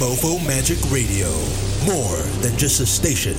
Mofo 0.00 0.38
Magic 0.46 0.78
Radio. 0.90 1.28
More 1.84 2.16
than 2.40 2.56
just 2.56 2.80
a 2.80 2.86
station. 2.86 3.36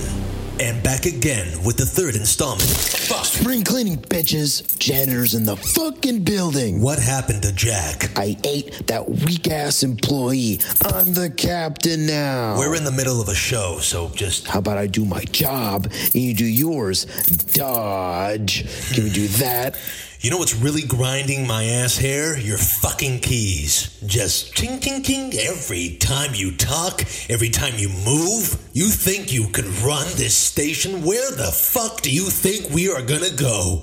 And 0.60 0.84
back 0.84 1.07
again 1.07 1.48
with 1.64 1.76
the 1.76 1.87
third 1.87 2.15
installment. 2.15 2.69
Fuck. 2.69 3.26
Spring 3.26 3.64
cleaning, 3.64 3.98
bitches. 3.98 4.78
Janitors 4.78 5.34
in 5.34 5.44
the 5.44 5.55
fucking 5.55 6.24
building. 6.24 6.79
What 6.79 7.00
happened 7.00 7.42
to 7.42 7.52
Jack? 7.52 8.16
I 8.16 8.38
ate 8.44 8.86
that 8.86 9.10
weak 9.10 9.47
ass 9.50 9.82
employee. 9.82 10.60
I'm 10.86 11.16
the 11.16 11.32
captain 11.36 12.05
now. 12.05 12.60
We're 12.60 12.75
in 12.75 12.84
the 12.84 12.91
middle 12.91 13.20
of 13.20 13.28
a 13.28 13.34
show, 13.34 13.80
so 13.80 14.09
just. 14.09 14.46
How 14.46 14.59
about 14.59 14.78
I 14.78 14.86
do 14.86 15.04
my 15.04 15.23
job 15.32 15.86
and 15.91 16.16
you 16.16 16.36
do 16.36 16.46
yours? 16.46 17.05
Dodge. 17.54 18.93
Can 18.93 19.05
we 19.05 19.09
do 19.09 19.28
that? 19.30 19.80
You 20.22 20.30
know 20.30 20.38
what's 20.38 20.54
really 20.56 20.84
grinding 20.84 21.48
my 21.48 21.64
ass 21.64 21.98
hair? 21.98 22.38
Your 22.38 22.60
fucking 22.60 23.21
keys. 23.21 24.00
Just 24.06 24.54
ching 24.54 24.80
ching 24.80 25.02
ching 25.02 25.34
every 25.34 25.98
time 25.98 26.36
you 26.36 26.52
talk, 26.52 27.02
every 27.28 27.50
time 27.50 27.74
you 27.78 27.90
move. 28.06 28.56
You 28.71 28.89
think 28.89 29.34
you 29.34 29.48
can 29.48 29.65
run 29.82 30.06
this 30.18 30.38
station? 30.38 31.02
Where 31.02 31.32
the 31.32 31.52
fuck 31.52 32.02
do 32.02 32.12
you 32.12 32.29
think 32.29 32.70
we 32.70 32.88
are 32.88 33.02
gonna 33.02 33.35
go? 33.35 33.79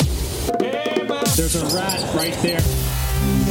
There's 1.34 1.56
a 1.56 1.66
rat 1.74 2.14
right 2.14 2.38
there. 2.40 2.60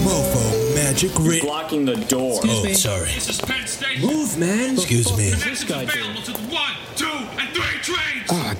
Mofo 0.08 0.74
Magic 0.74 1.12
Radio. 1.20 1.44
Blocking 1.44 1.84
the 1.84 1.98
door. 2.06 2.40
Oh, 2.46 2.72
sorry. 2.72 3.12
This 3.12 3.28
is 3.28 3.42
Penn 3.42 3.68
Station. 3.68 4.08
Move, 4.08 4.38
man. 4.38 4.76
Excuse 4.76 5.12
me. 5.18 5.32
Connections 5.32 5.70
available 5.70 6.22
to 6.22 6.32
the 6.32 6.40
one, 6.48 6.72
two, 6.96 7.06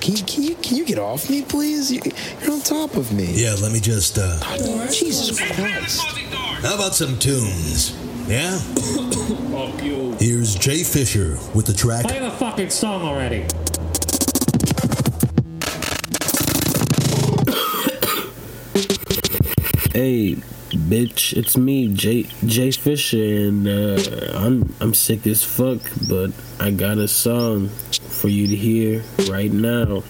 can 0.00 0.16
you, 0.16 0.22
can 0.24 0.42
you 0.42 0.54
can 0.56 0.76
you 0.76 0.84
get 0.84 0.98
off 0.98 1.28
me, 1.30 1.42
please? 1.42 1.90
You, 1.92 2.00
you're 2.42 2.52
on 2.52 2.60
top 2.60 2.94
of 2.96 3.12
me. 3.12 3.26
Yeah, 3.32 3.54
let 3.60 3.72
me 3.72 3.80
just, 3.80 4.18
uh. 4.18 4.38
Jesus 4.90 5.38
Hey, 5.38 5.54
Christ. 5.54 6.00
How 6.62 6.74
about 6.74 6.94
some 6.94 7.18
tunes? 7.18 7.96
Yeah? 8.28 8.56
Fuck 8.58 9.82
you. 9.82 10.16
Here's 10.20 10.54
Jay 10.54 10.82
Fisher 10.82 11.38
with 11.54 11.66
the 11.66 11.72
track 11.74 12.04
Play 12.04 12.18
the 12.18 12.30
fucking 12.32 12.70
song 12.70 13.02
already. 13.02 13.46
Hey, 19.92 20.36
bitch, 20.70 21.36
it's 21.36 21.56
me, 21.56 21.88
Jay 21.92 22.24
Jay 22.46 22.70
Fisher, 22.70 23.16
and 23.48 23.66
uh, 23.66 23.98
I'm 24.34 24.72
I'm 24.80 24.94
sick 24.94 25.26
as 25.26 25.42
fuck, 25.42 25.80
but 26.08 26.30
I 26.60 26.70
got 26.70 26.98
a 26.98 27.08
song 27.08 27.70
for 28.18 28.28
you 28.28 28.48
to 28.48 28.56
hear 28.56 29.04
right 29.30 29.52
now, 29.52 30.02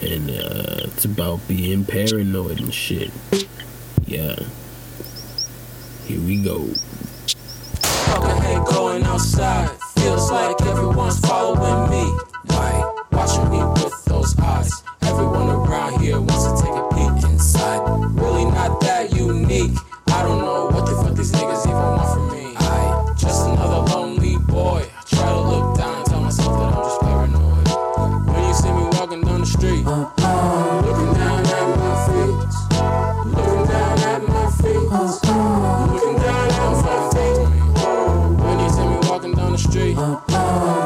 and 0.00 0.30
uh, 0.30 0.86
it's 0.86 1.04
about 1.04 1.40
being 1.48 1.84
paranoid 1.84 2.60
and 2.60 2.72
shit. 2.72 3.10
Yeah, 4.06 4.36
here 6.06 6.20
we 6.20 6.42
go. 6.42 6.66
Fucking 8.06 8.42
hate 8.42 8.64
going 8.64 9.02
outside. 9.02 9.70
Feels 9.98 10.30
like 10.30 10.62
everyone's 10.62 11.18
following 11.18 11.90
me. 11.90 12.29
Down 39.94 40.79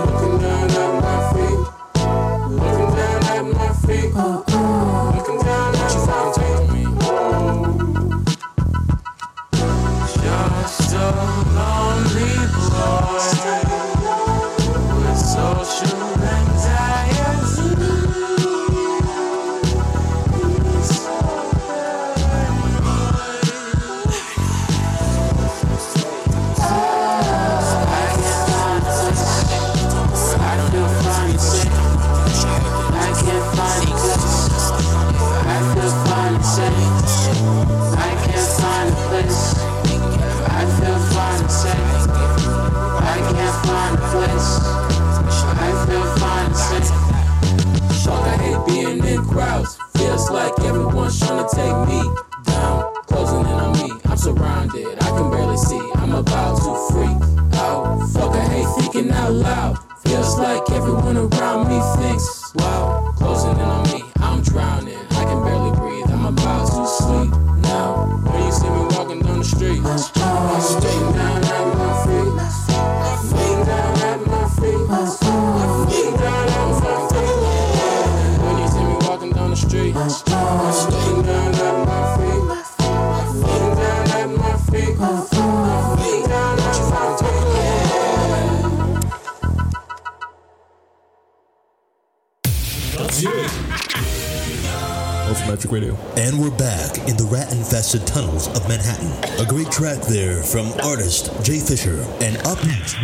Mofo 95.64 95.72
Magic 95.72 95.72
Radio. 95.72 95.96
And 96.16 96.40
we're 96.40 96.56
back 96.56 96.98
in 97.08 97.16
the 97.16 97.28
rat 97.30 97.52
infested 97.52 98.06
tunnels 98.06 98.48
of 98.48 98.68
Manhattan. 98.68 99.10
A 99.44 99.48
great 99.48 99.70
track 99.70 100.00
there 100.02 100.42
from 100.42 100.72
artist 100.84 101.30
Jay 101.44 101.58
Fisher. 101.58 102.04
And 102.20 102.36
up 102.46 102.62
next, 102.64 102.94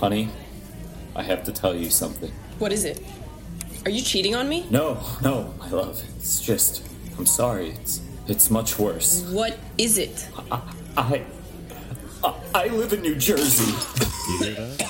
Honey, 0.00 0.28
I 1.14 1.22
have 1.22 1.44
to 1.44 1.52
tell 1.52 1.74
you 1.74 1.90
something. 1.90 2.30
What 2.58 2.72
is 2.72 2.84
it? 2.84 3.02
Are 3.84 3.90
you 3.90 4.02
cheating 4.02 4.34
on 4.34 4.48
me? 4.48 4.66
No, 4.70 4.98
no, 5.22 5.54
my 5.58 5.70
love. 5.70 6.02
It's 6.16 6.40
just, 6.40 6.86
I'm 7.18 7.26
sorry. 7.26 7.70
It's, 7.70 8.00
it's 8.26 8.50
much 8.50 8.78
worse. 8.78 9.22
What 9.30 9.56
is 9.78 9.98
it? 9.98 10.28
I, 10.50 10.60
I, 10.96 11.22
I 12.54 12.68
live 12.68 12.92
in 12.92 13.02
New 13.02 13.14
Jersey. 13.16 13.72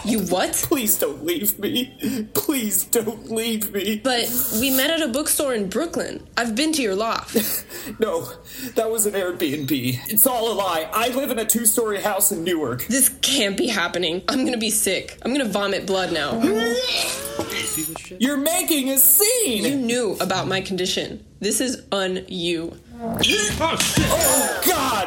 You 0.04 0.20
what? 0.26 0.52
Please 0.54 0.98
don't 0.98 1.24
leave 1.24 1.58
me. 1.58 2.28
Please 2.32 2.84
don't 2.84 3.30
leave 3.30 3.72
me. 3.72 4.00
But 4.02 4.30
we 4.60 4.70
met 4.70 4.90
at 4.90 5.02
a 5.02 5.08
bookstore 5.08 5.52
in 5.54 5.68
Brooklyn. 5.68 6.26
I've 6.36 6.54
been 6.54 6.72
to 6.72 6.82
your 6.82 6.94
loft. 6.94 7.36
No, 8.00 8.28
that 8.74 8.90
was 8.90 9.06
an 9.06 9.12
Airbnb. 9.14 9.70
It's 10.08 10.26
all 10.26 10.50
a 10.50 10.54
lie. 10.54 10.88
I 10.92 11.08
live 11.10 11.30
in 11.30 11.38
a 11.38 11.44
two-story 11.44 12.00
house 12.00 12.32
in 12.32 12.42
Newark. 12.42 12.84
This 12.88 13.10
can't 13.22 13.56
be 13.56 13.68
happening. 13.68 14.22
I'm 14.28 14.44
gonna 14.44 14.56
be 14.58 14.70
sick. 14.70 15.16
I'm 15.22 15.30
gonna 15.32 15.44
vomit 15.48 15.86
blood 15.86 16.12
now. 16.12 16.42
You're 18.18 18.38
making 18.38 18.90
a 18.90 18.98
scene. 18.98 19.64
You 19.64 19.76
knew 19.76 20.16
about 20.20 20.48
my 20.48 20.60
condition. 20.60 21.24
This 21.38 21.60
is 21.60 21.84
un 21.92 22.24
you. 22.26 22.76
Oh 23.00 24.62
God! 24.66 25.05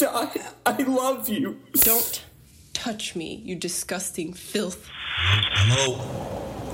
Die. 0.00 0.30
I 0.66 0.82
love 0.82 1.28
you. 1.28 1.60
Don't 1.74 2.24
touch 2.72 3.14
me, 3.14 3.42
you 3.44 3.54
disgusting 3.54 4.32
filth. 4.32 4.88
hello. 5.12 5.98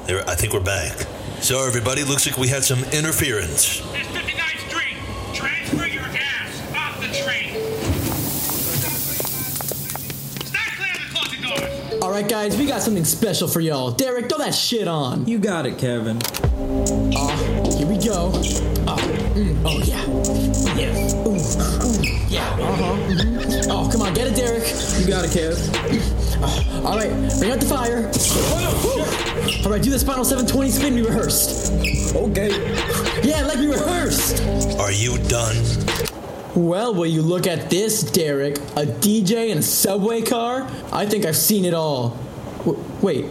There, 0.06 0.22
I 0.28 0.36
think 0.36 0.52
we're 0.52 0.60
back. 0.60 0.96
So, 1.40 1.66
everybody, 1.66 2.04
looks 2.04 2.26
like 2.26 2.38
we 2.38 2.46
had 2.48 2.62
some 2.64 2.78
interference. 2.92 3.80
It's 3.92 4.08
59th 4.08 4.68
Street. 4.70 4.96
Transfer 5.34 5.86
your 5.88 6.02
ass 6.02 6.62
off 6.76 7.00
the 7.00 7.08
train. 7.08 7.52
Start 10.46 10.70
clearing 10.76 11.00
the 11.02 11.14
closing 11.14 11.42
doors. 11.42 12.02
All 12.02 12.10
right, 12.12 12.28
guys, 12.28 12.56
we 12.56 12.66
got 12.66 12.80
something 12.82 13.04
special 13.04 13.48
for 13.48 13.60
y'all. 13.60 13.90
Derek, 13.90 14.28
throw 14.28 14.38
that 14.38 14.54
shit 14.54 14.86
on. 14.86 15.26
You 15.26 15.38
got 15.40 15.66
it, 15.66 15.76
Kevin. 15.78 16.18
Uh, 16.22 17.76
here 17.76 17.86
we 17.88 17.98
go. 17.98 18.30
Oh, 19.36 19.38
mm, 19.38 19.62
oh 19.66 19.78
yeah. 19.84 20.02
Yeah. 20.76 20.96
Ooh, 21.26 21.36
ooh, 21.36 22.26
yeah. 22.26 22.48
Uh 22.58 22.74
huh. 22.74 23.68
Oh, 23.68 23.90
come 23.92 24.00
on, 24.00 24.14
get 24.14 24.28
it, 24.28 24.34
Derek. 24.34 24.64
You 24.98 25.06
got 25.06 25.26
it, 25.26 25.30
Kev. 25.30 25.58
Uh, 26.40 26.88
all 26.88 26.96
right, 26.96 27.10
bring 27.38 27.50
out 27.50 27.60
the 27.60 27.66
fire. 27.66 28.06
All 29.64 29.70
right, 29.70 29.82
do 29.82 29.90
the 29.90 29.98
Spinal 29.98 30.24
720 30.24 30.70
spin 30.70 30.94
we 30.94 31.02
rehearsed. 31.02 31.70
Okay. 32.16 32.48
Yeah, 33.22 33.42
like 33.44 33.58
we 33.58 33.66
rehearsed. 33.66 34.40
Are 34.78 34.92
you 34.92 35.18
done? 35.28 35.56
Well, 36.54 36.94
will 36.94 37.04
you 37.04 37.20
look 37.20 37.46
at 37.46 37.68
this, 37.68 38.02
Derek? 38.02 38.56
A 38.56 38.86
DJ 38.86 39.50
in 39.50 39.58
a 39.58 39.62
subway 39.62 40.22
car? 40.22 40.66
I 40.92 41.04
think 41.04 41.26
I've 41.26 41.36
seen 41.36 41.66
it 41.66 41.74
all. 41.74 42.16
W- 42.64 42.82
wait, 43.02 43.26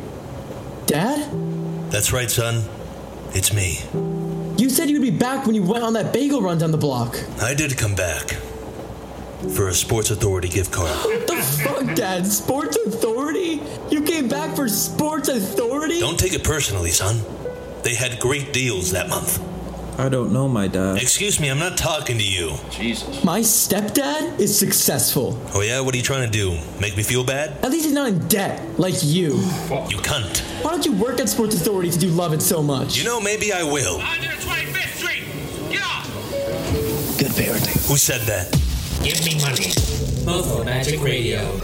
Dad? 0.85 1.27
That's 1.89 2.13
right, 2.13 2.29
son. 2.29 2.61
It's 3.33 3.51
me. 3.51 3.79
You 4.75 4.81
said 4.81 4.89
you'd 4.89 5.01
be 5.01 5.09
back 5.09 5.45
when 5.45 5.55
you 5.55 5.63
went 5.63 5.85
on 5.85 5.93
that 5.93 6.11
bagel 6.11 6.41
run 6.41 6.57
down 6.57 6.71
the 6.71 6.77
block. 6.77 7.15
I 7.39 7.53
did 7.53 7.77
come 7.77 7.95
back 7.95 8.31
for 9.55 9.69
a 9.69 9.73
Sports 9.73 10.11
Authority 10.11 10.49
gift 10.49 10.73
card. 10.73 10.89
What 10.89 11.27
the 11.27 11.35
fuck, 11.37 11.95
Dad? 11.95 12.27
Sports 12.27 12.75
Authority? 12.85 13.61
You 13.89 14.01
came 14.01 14.27
back 14.27 14.53
for 14.53 14.67
Sports 14.67 15.29
Authority? 15.29 16.01
Don't 16.01 16.19
take 16.19 16.33
it 16.33 16.43
personally, 16.43 16.89
son. 16.89 17.21
They 17.83 17.95
had 17.95 18.19
great 18.19 18.51
deals 18.51 18.91
that 18.91 19.07
month. 19.07 19.41
I 19.97 20.09
don't 20.09 20.33
know 20.33 20.49
my 20.49 20.67
dad. 20.67 20.97
Excuse 20.97 21.39
me, 21.39 21.49
I'm 21.49 21.57
not 21.57 21.77
talking 21.77 22.17
to 22.17 22.25
you. 22.25 22.55
Jesus. 22.69 23.23
My 23.23 23.39
stepdad 23.39 24.41
is 24.41 24.59
successful. 24.59 25.41
Oh, 25.53 25.61
yeah? 25.61 25.79
What 25.79 25.93
are 25.93 25.97
you 25.97 26.03
trying 26.03 26.29
to 26.29 26.37
do? 26.37 26.59
Make 26.81 26.97
me 26.97 27.03
feel 27.03 27.23
bad? 27.23 27.63
At 27.63 27.71
least 27.71 27.85
he's 27.85 27.93
not 27.93 28.09
in 28.09 28.27
debt, 28.27 28.77
like 28.77 28.95
you. 29.03 29.35
You 29.87 29.99
cunt. 29.99 30.43
Why 30.65 30.71
don't 30.71 30.83
you 30.83 30.93
work 30.93 31.19
at 31.19 31.29
Sports 31.29 31.53
Authority 31.53 31.91
since 31.91 32.03
you 32.03 32.09
love 32.09 32.33
it 32.33 32.41
so 32.41 32.63
much? 32.63 32.97
You 32.97 33.03
know, 33.03 33.21
maybe 33.21 33.53
I 33.53 33.61
will. 33.61 33.99
125th 33.99 34.97
Street. 34.97 35.23
Get 35.69 35.83
off. 35.83 36.09
Good 37.19 37.33
parenting. 37.37 37.87
Who 37.87 37.97
said 37.97 38.21
that? 38.21 38.49
Give 39.03 39.23
me 39.23 39.39
money. 39.45 39.69
Mofo 40.25 40.65
Magic 40.65 41.03
Radio. 41.03 41.61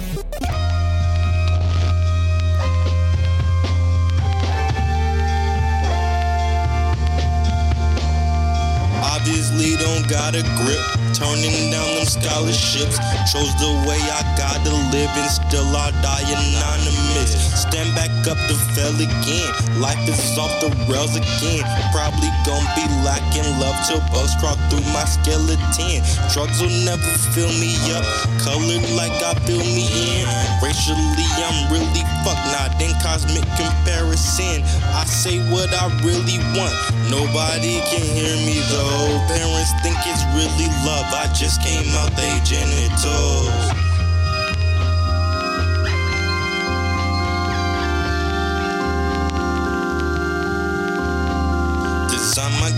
Obviously 9.01 9.77
don't 9.77 10.07
got 10.07 10.35
a 10.35 10.43
grip. 10.61 10.77
Turning 11.17 11.71
down 11.71 11.89
them 11.95 12.05
scholarships. 12.05 13.01
Chose 13.33 13.49
the 13.57 13.83
way 13.89 13.97
I 13.97 14.21
gotta 14.37 14.69
live 14.93 15.09
and 15.09 15.31
still 15.31 15.65
I 15.75 15.89
die 16.03 16.21
anonymous. 16.21 17.50
Stand 17.61 17.93
back 17.93 18.09
up 18.25 18.41
to 18.49 18.55
fail 18.73 18.89
again. 18.97 19.49
Life 19.77 20.01
is 20.09 20.17
off 20.33 20.49
the 20.65 20.73
rails 20.89 21.13
again. 21.13 21.61
Probably 21.93 22.33
gonna 22.41 22.65
be 22.73 22.81
lacking 23.05 23.45
love 23.61 23.77
till 23.85 24.01
bugs 24.09 24.33
crawl 24.41 24.57
through 24.73 24.81
my 24.89 25.05
skeleton. 25.05 26.01
Drugs 26.33 26.57
will 26.57 26.73
never 26.89 27.05
fill 27.37 27.53
me 27.61 27.77
up. 27.93 28.01
Colored 28.41 28.81
like 28.97 29.13
I 29.21 29.37
fill 29.45 29.61
me 29.77 29.85
in. 29.85 30.25
Racially, 30.65 31.29
I'm 31.37 31.69
really 31.69 32.01
fucked, 32.25 32.49
not 32.49 32.73
in 32.81 32.97
cosmic 32.97 33.45
comparison. 33.53 34.65
I 34.97 35.05
say 35.05 35.37
what 35.53 35.69
I 35.69 35.85
really 36.01 36.41
want. 36.57 36.73
Nobody 37.13 37.77
can 37.93 38.01
hear 38.01 38.35
me 38.41 38.57
though. 38.73 39.21
Parents 39.29 39.69
think 39.85 40.01
it's 40.09 40.25
really 40.33 40.65
love. 40.81 41.05
I 41.13 41.29
just 41.37 41.61
came 41.61 41.85
out 41.93 42.09
they 42.17 42.41
genitals. 42.41 43.90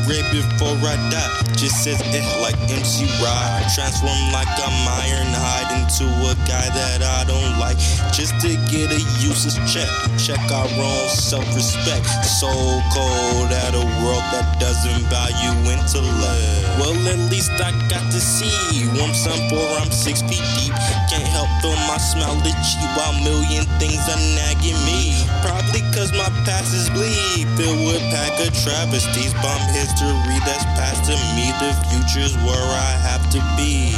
Grave 0.06 0.26
before 0.32 0.78
I 0.84 0.96
die. 1.10 1.44
Just 1.56 1.84
says 1.84 2.02
it 2.02 2.26
like 2.42 2.58
MC 2.70 3.06
Ride. 3.24 3.66
Transform 3.74 4.20
like 4.34 4.50
I'm 4.60 4.76
Ironhide 5.04 5.70
into 5.80 6.06
a 6.28 6.36
guy 6.48 6.68
that 6.74 7.02
I 7.02 7.24
don't 7.24 7.60
like. 7.60 7.78
Just 8.12 8.36
to 8.42 8.56
get 8.70 8.92
a 8.92 9.00
useless 9.22 9.56
check. 9.72 9.90
Check 10.18 10.42
our 10.52 10.68
own 10.68 11.10
self 11.10 11.46
respect. 11.56 12.06
So 12.26 12.50
cold 12.92 13.50
at 13.52 13.74
a 13.76 13.86
world 14.04 14.26
that 14.34 14.60
doesn't 14.60 15.08
value 15.08 15.54
intellect. 15.72 16.64
Well, 16.80 16.96
at 17.08 17.20
least 17.32 17.52
I 17.62 17.72
got 17.88 18.04
to 18.12 18.20
see. 18.20 18.90
Warm 18.98 19.14
sun 19.14 19.38
for 19.50 19.64
I'm 19.80 19.92
six 19.92 20.22
feet 20.24 20.44
deep. 20.58 20.74
Can't 21.10 21.28
help 21.30 21.50
feel 21.62 21.78
my 21.88 21.98
smile 21.98 22.38
itchy 22.42 22.84
while 22.98 23.14
million 23.22 23.66
things 23.78 24.02
are 24.10 24.24
nagging 24.36 24.80
me. 24.84 25.14
Probably 25.46 25.82
cause 25.94 26.12
my 26.12 26.30
past 26.46 26.74
is 26.74 26.90
bleed. 26.90 27.48
Filled 27.56 27.86
with 27.86 28.02
pack 28.12 28.34
of 28.42 28.52
travesties. 28.64 29.34
Bum 29.40 29.62
history 29.84 30.40
that's 30.46 30.64
past 30.80 31.04
to 31.04 31.12
me. 31.36 31.52
The 31.60 31.74
future's 31.90 32.36
where 32.38 32.56
I 32.56 32.92
have 33.04 33.30
to 33.32 33.40
be. 33.58 33.94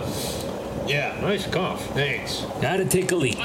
Yeah, 0.86 1.16
nice 1.20 1.46
cough. 1.46 1.86
Thanks. 1.94 2.44
Gotta 2.60 2.84
take 2.84 3.12
a 3.12 3.14
leak. 3.14 3.38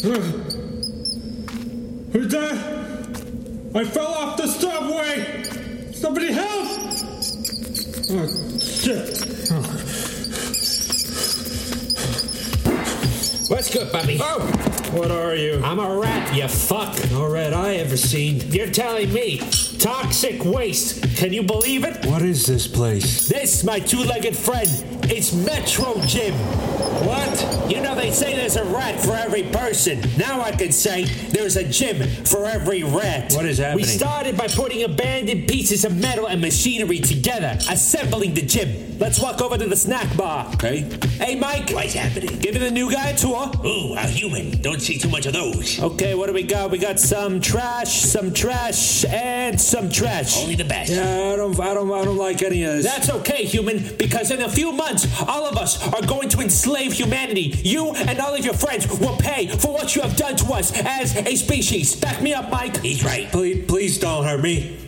Hmm. 0.00 0.40
Who's 2.12 2.28
there? 2.28 2.54
I 3.74 3.84
fell 3.84 4.06
off 4.06 4.36
the 4.36 4.46
subway! 4.46 5.42
Somebody 5.92 6.32
help! 6.32 6.68
Oh, 8.10 8.28
shit. 8.60 9.24
Oh. 9.50 9.88
What's 13.48 13.72
good, 13.74 13.90
Bobby? 13.92 14.18
Oh! 14.20 14.40
What 14.92 15.10
are 15.10 15.34
you? 15.34 15.60
I'm 15.64 15.80
a 15.80 15.98
rat, 15.98 16.34
you 16.34 16.46
fuck. 16.46 16.96
No 17.10 17.28
rat 17.28 17.52
I 17.52 17.76
ever 17.76 17.96
seen. 17.96 18.40
You're 18.52 18.70
telling 18.70 19.12
me. 19.12 19.38
Toxic 19.78 20.44
waste. 20.44 21.16
Can 21.16 21.32
you 21.32 21.42
believe 21.42 21.84
it? 21.84 22.06
What 22.06 22.22
is 22.22 22.46
this 22.46 22.66
place? 22.68 23.28
This, 23.28 23.64
my 23.64 23.80
two 23.80 24.02
legged 24.04 24.36
friend, 24.36 24.97
it's 25.10 25.32
Metro 25.32 26.00
Gym. 26.06 26.34
What? 27.04 27.70
You 27.70 27.80
know, 27.80 27.94
they 27.94 28.10
say 28.10 28.34
there's 28.34 28.56
a 28.56 28.64
rat 28.64 29.00
for 29.00 29.12
every 29.12 29.44
person. 29.44 30.00
Now 30.16 30.40
I 30.40 30.50
can 30.50 30.72
say 30.72 31.04
there's 31.04 31.56
a 31.56 31.64
gym 31.64 32.08
for 32.24 32.44
every 32.44 32.82
rat. 32.82 33.32
What 33.34 33.46
is 33.46 33.58
happening? 33.58 33.76
We 33.76 33.84
started 33.84 34.36
by 34.36 34.48
putting 34.48 34.82
abandoned 34.82 35.46
pieces 35.48 35.84
of 35.84 35.96
metal 35.96 36.26
and 36.26 36.40
machinery 36.40 36.98
together, 36.98 37.56
assembling 37.70 38.34
the 38.34 38.42
gym. 38.42 38.98
Let's 38.98 39.20
walk 39.20 39.40
over 39.40 39.56
to 39.56 39.66
the 39.66 39.76
snack 39.76 40.16
bar. 40.16 40.50
Okay. 40.54 40.80
Hey, 41.18 41.36
Mike. 41.36 41.70
What's 41.70 41.94
happening? 41.94 42.36
Giving 42.40 42.62
the 42.62 42.70
new 42.70 42.90
guy 42.90 43.10
a 43.10 43.16
tour. 43.16 43.48
Ooh, 43.64 43.94
a 43.94 44.00
human. 44.00 44.60
Don't 44.60 44.80
see 44.80 44.98
too 44.98 45.08
much 45.08 45.26
of 45.26 45.34
those. 45.34 45.80
Okay, 45.80 46.16
what 46.16 46.26
do 46.26 46.32
we 46.32 46.42
got? 46.42 46.72
We 46.72 46.78
got 46.78 46.98
some 46.98 47.40
trash, 47.40 48.00
some 48.00 48.34
trash, 48.34 49.04
and 49.04 49.60
some 49.60 49.88
trash. 49.88 50.36
Only 50.42 50.56
the 50.56 50.64
best. 50.64 50.90
Yeah, 50.90 51.32
I 51.32 51.36
don't, 51.36 51.58
I 51.60 51.74
don't, 51.74 51.92
I 51.92 52.04
don't 52.04 52.16
like 52.16 52.42
any 52.42 52.64
of 52.64 52.72
this. 52.72 52.84
That's 52.84 53.10
okay, 53.10 53.44
human, 53.44 53.96
because 53.96 54.32
in 54.32 54.42
a 54.42 54.48
few 54.48 54.72
months, 54.72 54.97
all 55.26 55.46
of 55.46 55.56
us 55.56 55.82
are 55.92 56.02
going 56.02 56.28
to 56.30 56.40
enslave 56.40 56.92
humanity. 56.92 57.54
You 57.62 57.92
and 57.94 58.18
all 58.20 58.34
of 58.34 58.44
your 58.44 58.54
friends 58.54 58.86
will 58.98 59.16
pay 59.16 59.48
for 59.48 59.72
what 59.72 59.94
you 59.94 60.02
have 60.02 60.16
done 60.16 60.36
to 60.36 60.52
us 60.52 60.72
as 60.84 61.16
a 61.16 61.36
species. 61.36 61.96
Back 61.96 62.22
me 62.22 62.34
up, 62.34 62.50
Mike. 62.50 62.80
He's 62.82 63.04
right. 63.04 63.30
Please, 63.30 63.64
please 63.66 63.98
don't 63.98 64.24
hurt 64.24 64.40
me. 64.40 64.78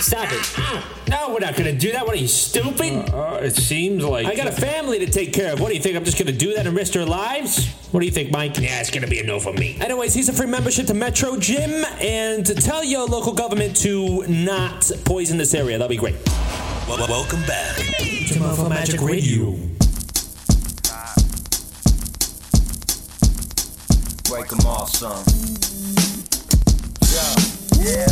Stop 0.00 0.28
it. 0.32 0.84
No, 1.08 1.32
we're 1.32 1.40
not 1.40 1.54
going 1.54 1.72
to 1.72 1.78
do 1.78 1.92
that. 1.92 2.04
What 2.04 2.14
are 2.16 2.18
you, 2.18 2.26
stupid? 2.26 3.10
Uh, 3.10 3.38
it 3.42 3.54
seems 3.54 4.04
like 4.04 4.26
I 4.26 4.34
got 4.34 4.48
a 4.48 4.52
family 4.52 4.98
to 5.00 5.06
take 5.06 5.32
care 5.32 5.52
of. 5.52 5.60
What 5.60 5.68
do 5.68 5.74
you 5.74 5.80
think? 5.80 5.96
I'm 5.96 6.04
just 6.04 6.18
going 6.18 6.26
to 6.26 6.32
do 6.32 6.54
that 6.54 6.66
and 6.66 6.74
risk 6.74 6.94
their 6.94 7.06
lives? 7.06 7.68
What 7.92 8.00
do 8.00 8.06
you 8.06 8.12
think, 8.12 8.30
Mike? 8.30 8.58
Yeah, 8.58 8.80
it's 8.80 8.90
gonna 8.90 9.06
be 9.06 9.18
a 9.18 9.22
no 9.22 9.38
for 9.38 9.52
me. 9.52 9.76
Anyways, 9.78 10.14
here's 10.14 10.30
a 10.30 10.32
free 10.32 10.46
membership 10.46 10.86
to 10.86 10.94
Metro 10.94 11.36
Gym 11.36 11.84
and 12.00 12.46
tell 12.62 12.82
your 12.82 13.04
local 13.04 13.34
government 13.34 13.76
to 13.82 14.24
not 14.28 14.90
poison 15.04 15.36
this 15.36 15.52
area. 15.52 15.76
That'll 15.76 15.90
be 15.90 15.96
great. 15.96 16.16
Well, 16.88 17.06
welcome 17.08 17.40
back. 17.46 17.76
To 17.76 18.34
Mofo 18.38 18.68
Magic 18.68 19.00
Radio. 19.00 19.52
Break 24.28 24.48
them 24.48 24.66
off, 24.66 24.90
son. 24.90 25.24
Yeah, 27.12 27.34
yeah. 27.82 28.06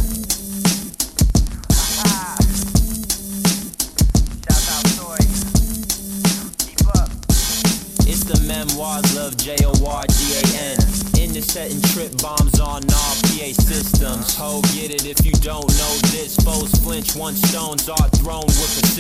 Ha-ha. 1.73 2.37
Shout 4.47 4.65
out, 4.71 4.87
Toy. 4.97 5.21
Keep 6.65 6.87
up. 6.97 7.11
It's 8.09 8.25
the 8.25 8.41
memoirs 8.47 9.17
of 9.17 9.37
J 9.37 9.57
O 9.65 9.73
R 9.87 10.05
G 10.09 10.35
A 10.35 10.43
N. 10.63 10.79
into 11.21 11.43
setting 11.43 11.81
trip 11.93 12.13
bombs 12.23 12.61
on 12.61 12.83
all 12.93 13.15
PA 13.23 13.53
systems. 13.53 14.35
Ho, 14.37 14.61
get 14.75 14.91
it 14.91 15.05
if 15.07 15.25
you 15.25 15.33
don't 15.33 15.69
know 15.79 15.95
this. 16.13 16.37
Foes 16.37 16.71
flinch 16.83 17.15
once 17.17 17.41
stones 17.49 17.89
are 17.89 18.09
thrown 18.11 18.45
with 18.47 18.50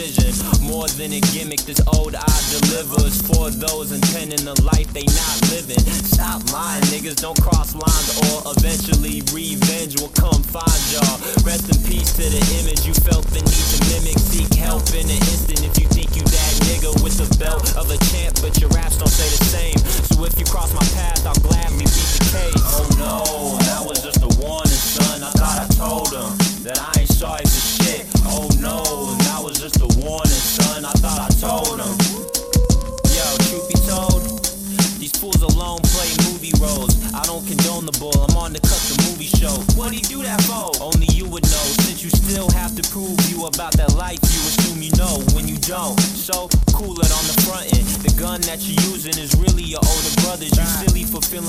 precision. 0.00 0.32
More 0.64 0.88
than 0.96 1.12
a 1.12 1.20
gimmick, 1.32 1.60
this 1.60 1.80
old 1.92 2.14
eye 2.14 2.42
delivers 2.48 3.20
for 3.22 3.50
those 3.50 3.92
intending 3.92 4.46
a 4.46 4.54
life 4.62 4.88
they 4.92 5.04
not 5.04 5.36
living. 5.52 5.80
Stop 6.08 6.40
lying, 6.52 6.82
niggas 6.88 7.20
don't 7.20 7.40
cross 7.40 7.74
lines 7.74 8.10
or 8.32 8.52
eventually 8.56 9.22
revenge 9.32 10.00
will 10.00 10.12
come 10.16 10.42
find 10.42 10.80
y'all. 10.92 11.18
Rest 11.44 11.68
in 11.68 11.78
peace 11.84 12.12
to 12.16 12.24
the 12.24 12.42
image 12.60 12.86
you 12.86 12.94
felt 12.94 13.26
the 13.28 13.40
need 13.44 13.66
to 13.72 13.78
mimic. 13.92 14.18
Seek 14.18 14.52
help 14.54 14.88
in 14.96 15.04
an 15.04 15.20
instant 15.28 15.64
if 15.64 15.76
you 15.76 15.86
think 15.88 16.16
you 16.16 16.22
that 16.22 16.52
nigga 16.68 16.92
with 17.02 17.16
the 17.20 17.28
belt 17.36 17.76
of 17.76 17.90
a 17.90 17.98
champ, 18.08 18.40
but 18.40 18.56
your 18.60 18.70
raps 18.70 18.96
don't 18.96 19.12
say 19.12 19.28
the 19.28 19.44
same. 19.44 19.78
So 20.08 20.24
if 20.24 20.38
you 20.38 20.46
cross 20.46 20.72
my 20.72 20.86
path, 20.96 21.26
I'll 21.26 21.40
gladly 21.44 21.84
beat 21.84 22.10
the 22.16 22.24
case. 22.32 22.64
Oh 22.72 22.88
no, 22.96 23.59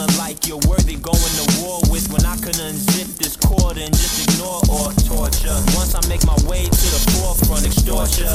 feeling 0.01 0.17
like 0.17 0.47
you're 0.47 0.61
worthy 0.67 0.95
going 0.95 1.17
to 1.17 1.61
war 1.61 1.81
with 1.89 2.11
when 2.11 2.25
I 2.25 2.35
can 2.37 2.53
unzip 2.53 3.17
this 3.17 3.35
cord 3.35 3.77
and 3.77 3.93
just 3.93 4.29
ignore 4.29 4.61
all 4.69 4.91
torture. 5.05 5.57
Once 5.75 5.95
I 5.95 6.01
make 6.07 6.25
my 6.25 6.37
way 6.47 6.63
to 6.65 6.87
the 6.89 7.01
forefront, 7.13 7.65
extortion 7.65 8.27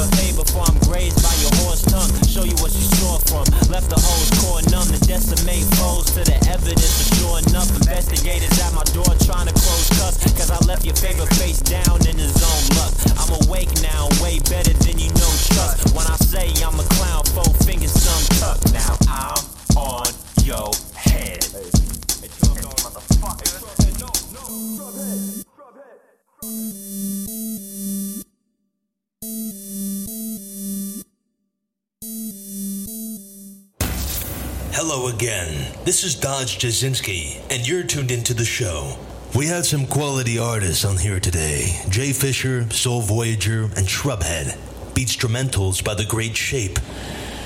Hello 34.97 35.15
again. 35.15 35.75
This 35.85 36.05
is 36.05 36.15
Dodge 36.15 36.59
Jasinski, 36.59 37.39
and 37.51 37.69
you're 37.69 37.83
tuned 37.83 38.11
into 38.11 38.33
the 38.33 38.47
show. 38.47 38.97
We 39.35 39.47
had 39.47 39.67
some 39.67 39.87
quality 39.87 40.39
artists 40.39 40.87
on 40.87 40.97
here 40.97 41.21
today 41.21 41.83
Jay 41.91 42.15
Fisher, 42.15 42.67
Sole 42.71 43.03
Voyager, 43.03 43.65
and 43.65 43.87
Shrubhead. 43.87 44.57
Beatstrumentals 44.95 45.85
by 45.85 45.93
The 45.93 46.07
Great 46.07 46.35
Shape. 46.35 46.79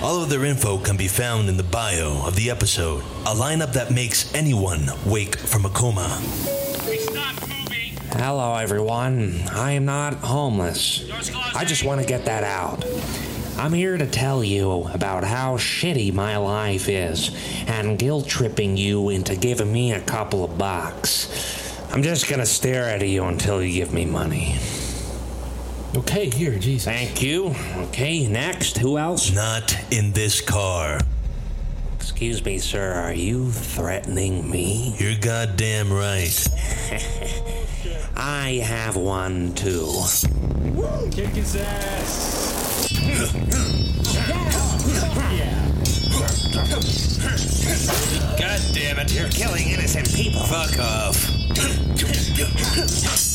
All 0.00 0.22
of 0.22 0.30
their 0.30 0.44
info 0.44 0.78
can 0.78 0.96
be 0.96 1.08
found 1.08 1.48
in 1.48 1.56
the 1.56 1.64
bio 1.64 2.24
of 2.24 2.36
the 2.36 2.52
episode, 2.52 3.00
a 3.26 3.34
lineup 3.34 3.72
that 3.72 3.90
makes 3.90 4.32
anyone 4.32 4.88
wake 5.04 5.36
from 5.36 5.64
a 5.64 5.70
coma. 5.70 6.06
Hello, 8.12 8.54
everyone. 8.54 9.42
I 9.50 9.72
am 9.72 9.84
not 9.84 10.14
homeless. 10.14 11.04
I 11.56 11.64
just 11.64 11.82
want 11.82 12.00
to 12.00 12.06
get 12.06 12.24
that 12.26 12.44
out. 12.44 12.84
I'm 13.58 13.72
here 13.72 13.96
to 13.96 14.06
tell 14.06 14.42
you 14.42 14.84
about 14.94 15.24
how 15.24 15.56
shitty 15.56 16.12
my 16.12 16.36
life 16.36 16.88
is 16.88 17.30
and 17.66 17.98
guilt 17.98 18.26
tripping 18.26 18.76
you 18.76 19.10
into 19.10 19.36
giving 19.36 19.72
me 19.72 19.92
a 19.92 20.00
couple 20.00 20.44
of 20.44 20.56
bucks. 20.56 21.78
I'm 21.92 22.02
just 22.02 22.28
gonna 22.28 22.46
stare 22.46 22.84
at 22.84 23.06
you 23.06 23.24
until 23.24 23.62
you 23.62 23.72
give 23.72 23.92
me 23.92 24.04
money. 24.06 24.56
Okay, 25.96 26.30
here, 26.30 26.56
Jesus. 26.56 26.84
Thank 26.84 27.20
you. 27.20 27.54
Okay, 27.88 28.28
next. 28.28 28.78
Who 28.78 28.96
else? 28.96 29.32
Not 29.32 29.76
in 29.92 30.12
this 30.12 30.40
car. 30.40 31.00
Excuse 31.96 32.44
me, 32.44 32.58
sir. 32.58 32.92
Are 32.92 33.12
you 33.12 33.50
threatening 33.50 34.48
me? 34.48 34.94
You're 34.98 35.18
goddamn 35.18 35.92
right. 35.92 36.48
I 38.16 38.60
have 38.64 38.96
one 38.96 39.52
too. 39.54 39.86
Kick 41.10 41.30
his 41.30 41.56
ass. 41.56 42.39
God 43.20 43.36
damn 48.72 48.98
it, 48.98 49.12
you're 49.12 49.28
killing 49.28 49.68
innocent 49.68 50.10
people. 50.14 50.40
Fuck 50.40 50.78
off. 50.78 51.16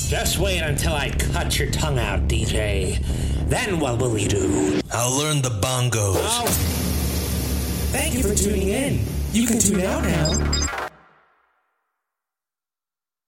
Just 0.10 0.40
wait 0.40 0.62
until 0.62 0.94
I 0.94 1.12
cut 1.12 1.60
your 1.60 1.70
tongue 1.70 2.00
out, 2.00 2.28
DJ. 2.28 2.98
Then 3.48 3.80
what 3.80 4.00
will 4.00 4.18
you 4.18 4.28
do? 4.28 4.82
I'll 4.92 5.16
learn 5.16 5.44
the 5.44 5.50
bongos. 5.50 6.48
Thank 7.92 8.16
you 8.16 8.24
for 8.24 8.34
tuning 8.34 8.70
in. 8.70 9.06
You 9.34 9.46
can 9.46 9.60
tune 9.60 9.82
out 9.82 10.04
now. 10.04 10.75